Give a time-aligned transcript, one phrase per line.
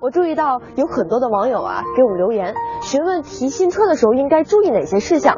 [0.00, 5.36] 我注意到有很多的网友啊给我们留言，询问提新车的时候应该注意哪些事项。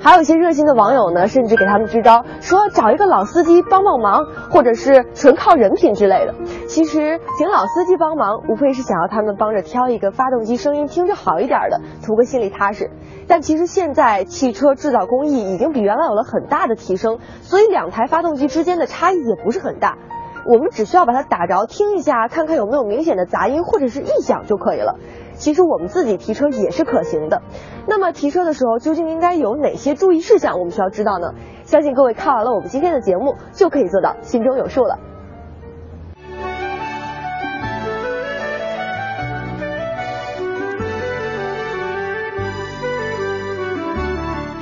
[0.00, 6.34] 还有一些热心的网友呢，甚至给他们支招，说找一个老司机帮帮忙，或者是纯靠人品之类的。
[6.66, 12.90] 其实请老司机帮忙，无非是想要他们帮着挑一个发动机声音听着好一点的，图个心里踏实。
[13.28, 19.98] 但其实现在汽车制造工艺已经比原来有了很大的提升，所以两台发动机之间的差异也不是很大。
[20.44, 24.98] 我们只需要把它打着听一下，看看有没有明显的杂音或者是异响就可以了。
[25.34, 27.42] 其实我们自己提车也是可行的。
[27.86, 30.58] 那么提车的时候究竟应该有哪些注意事项？
[30.58, 31.34] 我们需要知道呢？
[31.64, 34.98] 相信各位看完了我们今天的节目，就可以做到心中有数了。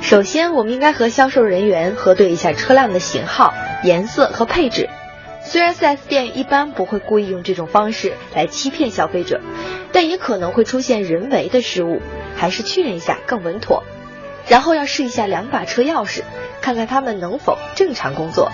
[0.01, 3.53] 首先，我们应该和销售人员核对一下车辆的型号、
[3.83, 4.89] 颜色和配置。
[5.49, 9.41] 虽然 4S 店一般不会故意用这种方式来欺骗消费者，
[9.91, 12.03] 但也可能会出现人为的失误，
[12.35, 13.83] 还是确认一下更稳妥。
[14.47, 16.21] 然后要试一下两把车钥匙，
[16.61, 18.51] 看看它们能否正常工作。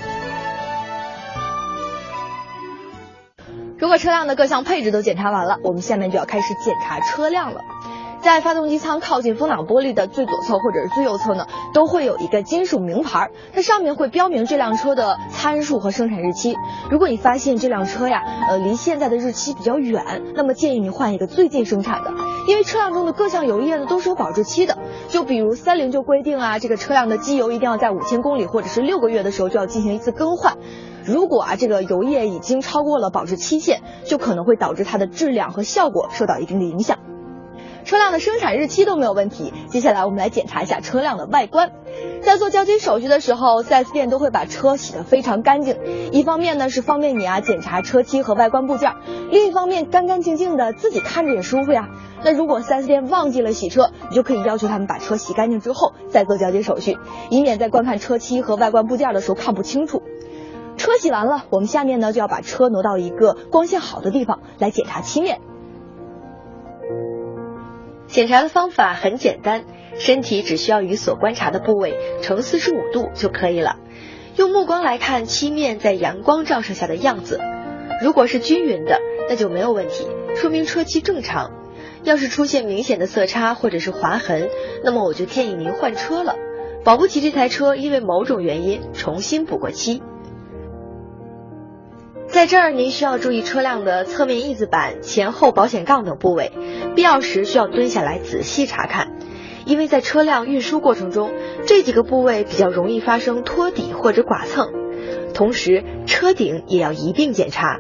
[3.78, 7.60] 如果车辆的各项配置都检查完了，我们下面就要开始检查车辆了。
[8.26, 11.46] 在发动机舱靠近风挡玻璃的最左侧或者是最右侧呢，
[11.76, 16.56] 都会有一个金属名牌，它上面会标明这辆车的参数和生产日期。
[16.90, 22.12] 如果你发现这辆车呀，呃，离现在的日期比较远，那么建议你换一个最近生产的，
[22.48, 24.76] 因为车辆中的各项油液呢都是有保质期的。
[25.08, 30.58] 就比如三菱就规定啊，这个车辆的机油一定要在五千公里或者是六个月的时候就要进行一次更换。
[31.06, 36.98] 如果啊这个油液已经超过了保质期限，就可能会导致它的质量和效果受到一定的影响。
[37.86, 41.72] 车辆的生产日期都没有问题，接下来我们来检查一下车辆的外观。
[42.24, 45.78] 在做交接手续的时候，4S 店都会把车洗得非常干净。
[46.12, 48.92] 一方面呢是方便你啊检查车漆和外观部件，
[49.30, 51.90] 另一方面干干净净的自己看着也舒服呀。
[52.24, 56.98] 那如果 4S 店忘记了洗车，你就可以要求他们把车洗干净之后再做交接手续，
[57.30, 60.02] 以免在观看车漆和外观部件的时候看不清楚。
[60.76, 65.40] 车洗完了，我们下面呢就要把车挪到一个光线好的地方来检查漆面。
[68.16, 69.66] 检查的方法很简单，
[70.00, 73.76] 身体只需要与所观察的部位成四十五度就可以了。
[74.38, 77.42] 用目光来看漆面在阳光照射下的样子，
[78.02, 81.52] 如果是均匀的，那就没有问题，说明车漆正常。
[82.06, 84.48] 要是出现明显的色差或者是划痕，
[84.82, 86.36] 那么我就建议您换车了，
[86.86, 90.02] 保不齐这台车因为某种原因重新补过漆。
[92.28, 96.52] 在这儿，您需要注意车辆的侧面翼子板、前后保险杠等部位，
[96.96, 99.14] 必要时需要蹲下来仔细查看，
[99.66, 101.32] 因为在车辆运输过程中，
[101.66, 104.70] 这几个部位比较容易发生脱底或者剐蹭。
[105.34, 107.80] 同时，车顶也要一并检查。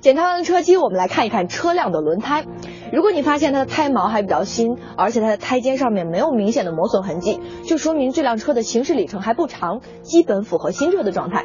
[0.00, 2.44] 检查完车漆，我们来看一看车辆的轮胎。
[2.92, 11.44] 如果你发现它的胎毛还比较新，而且它的胎尖上面没有明显的磨损痕迹，就说明这辆车的行驶里程还不长，基本符合新车的状态。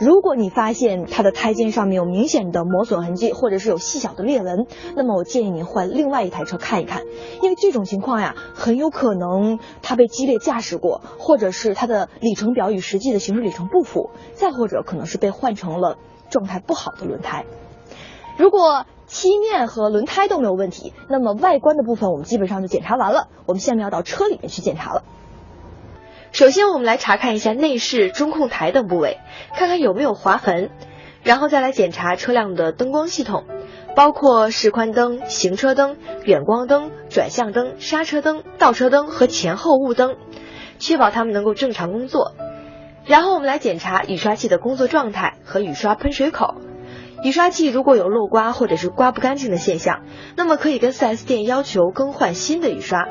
[0.00, 7.02] 如果你发现它的胎肩上面有明显的磨损痕迹，或者是有细小的裂纹，那么我建议您换另外一台车看一看，
[7.42, 15.98] 因为这种情况呀，很有可能它被激烈驾驶过，或者是它的里程表与实际的行驶里程不符，再或者可能是被换成了
[16.30, 17.44] 状态不好的轮胎。
[18.36, 25.02] 如果漆面和轮胎都没有问题，那么外观的部分我们基本上就检查完了，我们下面要到车里面去检查了。
[26.30, 29.18] 首先，我们来查看一下内饰、中控台等部位，
[29.56, 30.70] 看看有没有划痕，
[31.22, 33.44] 然后再来检查车辆的灯光系统，
[33.96, 40.16] 包括示宽灯、行车灯、远光灯、转向灯、刹车灯、倒车灯和前后雾灯，
[40.78, 42.34] 确保它们能够正常工作。
[43.06, 46.56] 然后我们来检查雨刷器的工作状态和雨刷喷水口。
[47.24, 50.04] 雨刷器如果有漏刮或者是刮不干净的现象，
[50.36, 53.08] 那么可以跟 4S 店要求更换新的雨刷。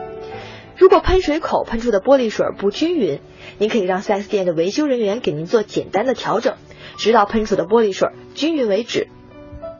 [0.78, 3.20] 如果喷水口喷出的玻璃水不均匀，
[3.58, 6.56] 您可以让 4S 店的维修人员给您做简单的调整，
[6.98, 9.08] 直到喷出的玻璃水均匀为止。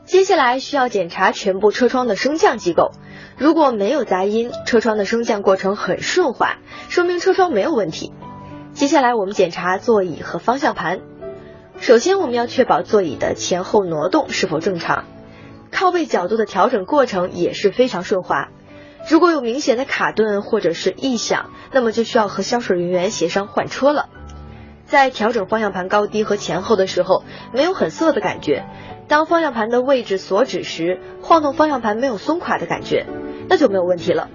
[0.04, 2.90] 接下来需要检查全部车窗的升降机构，
[3.36, 6.56] 如果没有杂音，车窗的升降过程很顺滑，
[6.88, 8.12] 说明车窗没有问题。
[8.72, 10.98] 接下来我们检查座椅和方向盘，
[11.78, 15.04] 首先我们要确保座椅的前后挪动是否正常，
[15.70, 18.48] 靠背角度的调整过程也是非常顺滑。
[19.10, 24.08] 如果有明显的卡顿或者是异响，那么就需要和销售人员协商换车了。
[24.84, 27.22] 在调整方向盘高低和前后的时候，
[27.52, 28.64] 没有很涩的感觉。
[29.06, 33.06] 当方向盘的位置所指时，晃动方向盘没有松垮的感觉，
[33.48, 34.28] 那就没有问题了。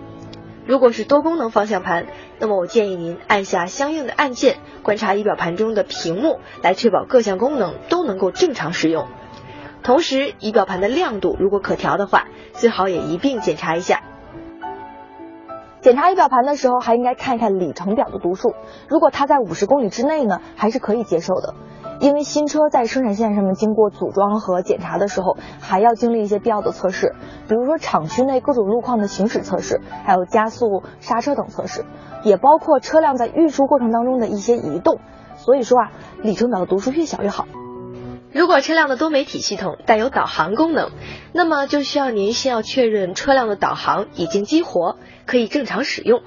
[0.65, 2.07] 如果是多功能方向盘，
[2.39, 9.07] 那么我建议您按下相应的按键，观察仪表盘中的屏幕，来确保各项功能都能够正常使用。
[9.83, 14.01] 同时，仪表盘的亮度如果可调的话，最好也一并检查一下。
[15.83, 18.53] 检查仪表盘的时候，还应该看一看里程表的读数。
[18.87, 21.55] 如果它在五十公里之内呢，还是可以接受的。
[21.99, 27.13] 因为新车在生产线上面经过组装和检查的时候，还要经历一些必要的测试，
[27.49, 31.83] 比如说厂区内各种路况的行驶测试，还有加速、刹车等测试，
[32.23, 34.99] 也包括车辆在运输过程当中的一些移动。
[35.35, 35.91] 所以说啊，
[36.21, 37.45] 里程表的读数越小越好。
[38.33, 40.89] 如果车辆的多媒体系统带有导航功能，
[41.33, 44.97] 那么就需要您先要确认车辆的导航已经激活，
[45.27, 46.23] 可以正常使用，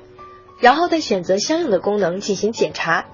[0.61, 3.07] 然后再选择相应的功能进行检查，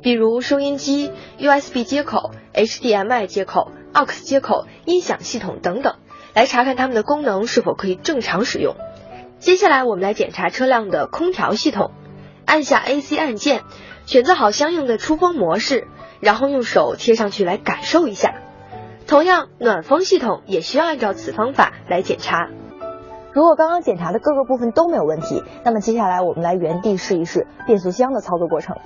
[0.00, 5.96] 比如收音机、USB 接口、HDMI 接口、AUX 接口、音响系统等等，
[6.32, 8.74] 来查看它们的功能是否可以正常使用。
[9.38, 11.92] 接下来我们来检查车辆的空调系统，
[12.46, 13.64] 按下 AC 按键，
[14.06, 15.88] 选择好相应的出风模式。
[16.20, 18.34] 然后用手贴上去来感受一下，
[19.06, 22.48] 同样暖风系统也需要按照此方法来检查。
[23.32, 28.76] 如果刚刚检查的各个部分都没有问题，那么接下来我们来原地试一试变速箱的操作过程。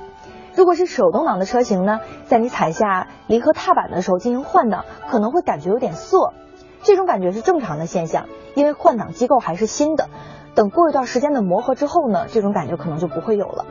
[0.55, 6.33] 如果是手动挡的车型呢，在你踩下离合踏板的时候进行换挡，可能会感觉有点涩，
[6.83, 10.09] 这种感觉是正常的现象，因为换挡机构还是新的。
[10.55, 13.65] 等过一段时间的磨合之后呢，这种感觉可能就不会有了。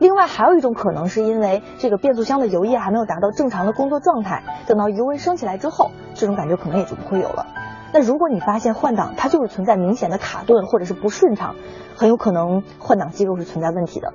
[0.00, 7.46] 另外还有一种可能是因为这个变速箱的油液还没有达到正常的工作状态，等到油温升起来之后，这种感觉可能也就不会有了。
[7.92, 11.54] 那如果你发现换挡它就是存在明显的卡顿或者是不顺畅，
[11.96, 14.14] 很有可能换挡机构是存在问题的。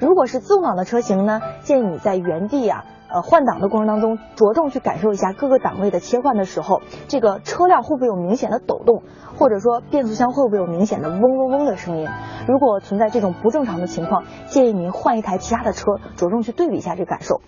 [0.00, 2.84] 如果是自动挡的车型呢，建议你在原地啊。
[3.14, 9.04] 呃，换挡的过程当中，着重去感受一下各个档位的切换的时候，这个车辆会不会有明显的抖动，
[9.38, 12.08] 或者说变速箱会不会有明显的嗡嗡嗡的声音？
[12.48, 17.40] 如果存在这种不正常的情况，建议您换一台其他的车，着重去对比一下这感受。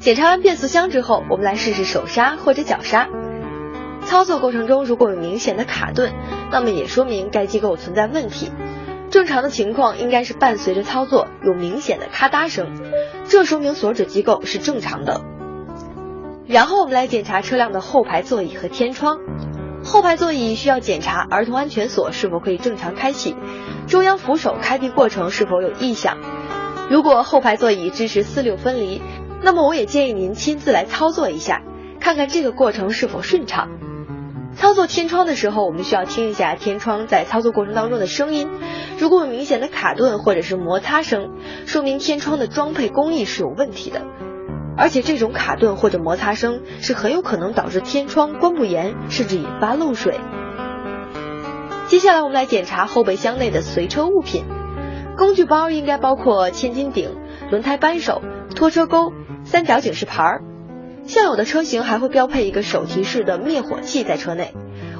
[0.00, 3.06] 检查完变速箱之后，我们来试试手刹或者脚刹。
[4.04, 6.12] 操作过程中如果有明显的卡顿，
[6.50, 8.50] 那么也说明该机构存在问题。
[9.10, 12.66] 正常的情况应该是伴随着操作有明显的咔嗒声，
[13.26, 15.22] 这说明所指机构是正常的。
[16.46, 19.18] 然后我们来检查车辆的后排座椅和天窗。
[19.84, 23.36] 后排座椅需要检查儿童安全锁是否可以正常开启，
[23.86, 26.18] 中央扶手开闭过程是否有异响。
[26.90, 29.00] 如果后排座椅支持四六分离，
[29.42, 31.62] 那么我也建议您亲自来操作一下，
[32.00, 33.68] 看看这个过程是否顺畅。
[34.56, 38.48] 操作天窗的时候，我们需要听一下天窗在操作过程当中的声音。
[38.98, 41.30] 如果有明显的卡顿或者是摩擦声，
[41.66, 44.02] 说明天窗的装配工艺是有问题的，
[44.76, 50.18] 而且这种卡顿或者摩擦声是很有可能导致天窗关不严，甚至引发漏水。
[51.86, 54.44] 接下来我们来检查后备箱内的随车物品，
[55.16, 57.16] 工具包应该包括千斤顶、
[57.50, 58.22] 轮胎扳手、
[58.56, 59.12] 拖车钩、
[59.44, 60.42] 三角警示牌儿。
[61.08, 64.52] 现有的车型还会标配一个手提式的灭火器在车内，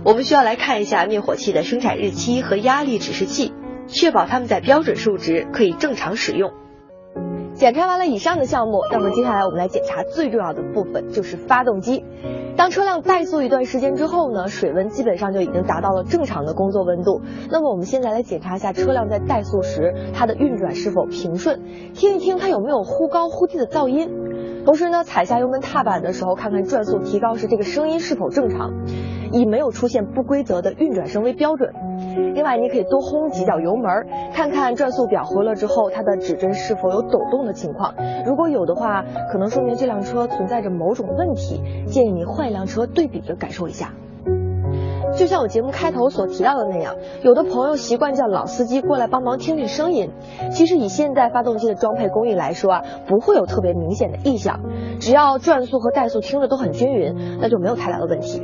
[0.06, 3.52] 我们需要来看一下灭火器的生产日期和压力指示器。
[3.88, 6.52] 确保它们在标准数值，可以正常使用。
[7.52, 12.04] 检查完了以上的项目，那么接下来我们来检查最重要的部分，就是发动机。
[12.56, 17.20] 当车辆怠速一段时间之后呢，水温基本上就已经达到了正常的工作温度。
[17.50, 21.62] 那么我们现在来检查一下车辆在怠速时它的运转是否平顺，
[21.94, 24.17] 听一听它有没有忽高忽低的噪音。
[24.68, 28.70] 同时呢，踩下油门踏板的时候，看看转速提高时这个声音是否正常。
[29.32, 31.72] 以没有出现不规则的运转声为标准。
[32.34, 37.94] 另外，你可以多轰几脚油门，看看转速表回了之后，它的指针是否有抖动的情况。
[38.26, 43.94] 如果有的话，可能说明这辆车存在着某种问题，建议你换一辆车对比着感受一下。
[45.18, 50.12] 就像我节目开头所提到的那样，有的朋友习惯叫老司机过来帮忙听听声音。
[50.52, 54.60] 其实以现在发动机的装配工艺来说啊，不会有特别明显的异响，
[55.00, 58.40] 只要转速和怠速听着都很均匀，那就没有太大的问题。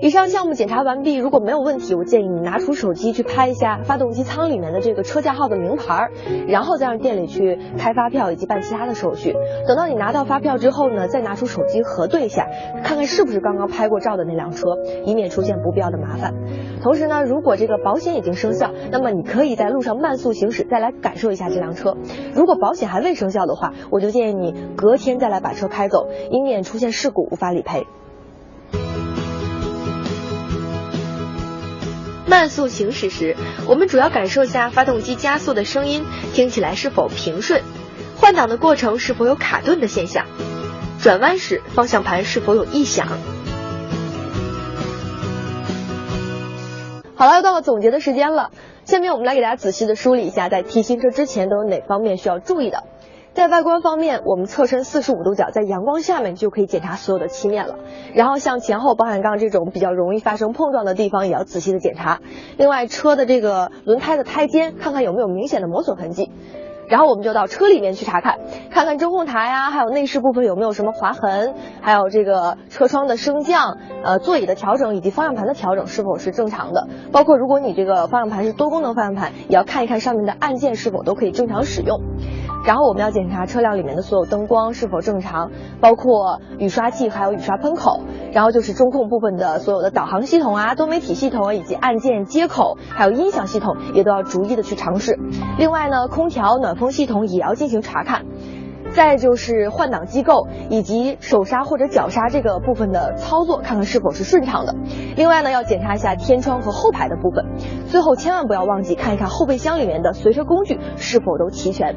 [0.00, 6.12] 以上项目检查完毕，如果没有问题，我建议你拿出手机去拍一下发动机舱里面的这个车架号的名牌儿，
[6.46, 9.34] 然后再让店里去开发票以及办其他的手续。
[9.66, 12.46] 等到你拿到发票之后呢，再拿出手机核对一下，
[12.84, 16.32] 看看是不是刚刚拍过照的那辆车，以免出现不必要的麻烦。
[16.80, 21.96] 同时呢，如果这个保险已经生效，那么你可以在路上慢速行驶，再来感受一下这辆车。
[22.36, 27.88] 如果保险还未生效的话，我就建议你隔天再来把车开走，以免出现事故无法理赔。
[32.28, 36.04] 慢速行驶时，我们主要感受一下发动机加速的声音，
[36.34, 37.62] 听起来是否平顺；
[38.16, 40.26] 换挡的过程是否有卡顿的现象；
[41.00, 43.08] 转弯时方向盘是否有异响。
[47.16, 48.50] 好了，又到了总结的时间了。
[48.84, 52.84] 下面我们来给大家仔细的梳理一下，在提新车之前都有哪方面需要注意的。
[53.38, 57.76] 在外观方面，我们侧身四十五度角，在阳光下面就可以检查所有的漆面了。
[58.12, 62.18] 然后像前后保险杠这种比较容易发生碰撞的地方，也要仔细的检查。
[62.56, 66.32] 另外，车的这个轮胎的胎尖，看看有没有明显的磨损痕迹。
[66.88, 68.40] 然后我们就到车里面去查看，
[68.72, 76.88] 看看中控台啊，还有内饰部分有没有什么划痕，还有这个车窗的升降，呃，座椅的调整以及方向盘的调整是否是正常的。
[77.12, 82.00] 包括如果你这个方向盘是多功能方向盘，也要看一看上面的按键是否都可以正常使用。
[82.64, 85.50] 然后我们要检查车辆里面的所有灯光是否正常，
[85.80, 88.00] 包括雨刷器还有雨刷喷口。
[88.32, 95.18] 然后就是中控部分的所有的导航系统啊、多媒体系统以及按键接口，还有音响系统也都要逐一的去尝试。
[95.58, 98.26] 另外呢，空调、暖风系统也要进行查看。
[98.90, 104.74] 再就是换挡机构以及手刹或者脚刹这个部分的操作，看看是否是顺畅的。
[105.14, 107.44] 另外呢，要检查一下天窗和后排的部分。
[107.88, 111.96] 最后千万不要忘记看一看后备箱里面的随车工具是否都齐全。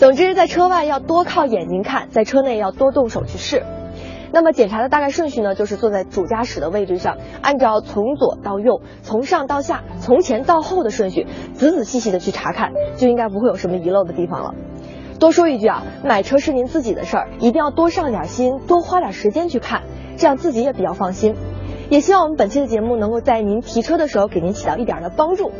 [0.00, 3.62] 总之，在车外要多靠眼睛看，在车内要多动手去试。
[4.32, 14.54] 那么检查的大概顺序呢，就是坐在主驾驶的位置上，按照从左到右、从上到下、从前到后的顺序，仔仔细细的去查看，就应该不会有什么遗漏的地方了。
[15.18, 19.82] 多说一句啊，买车是您自己的事儿，一定要多上点心，多花点时间去看，
[20.16, 21.34] 这样自己也比较放心。
[21.90, 25.52] 也希望我们本期的节目能够在您提车的时候给您起到一点的帮助。